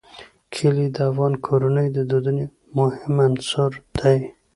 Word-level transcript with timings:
کلي 0.53 0.85
د 0.95 0.97
افغان 1.09 1.33
کورنیو 1.45 1.93
د 1.97 1.99
دودونو 2.09 2.43
مهم 2.77 3.13
عنصر 3.25 3.71
دی. 3.99 4.17